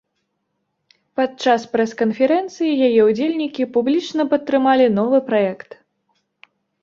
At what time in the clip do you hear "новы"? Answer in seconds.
4.97-5.19